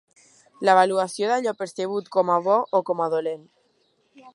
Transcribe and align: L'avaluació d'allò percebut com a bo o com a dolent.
L'avaluació 0.67 1.29
d'allò 1.31 1.55
percebut 1.61 2.11
com 2.19 2.35
a 2.37 2.39
bo 2.49 2.57
o 2.79 2.85
com 2.89 3.05
a 3.09 3.13
dolent. 3.17 3.49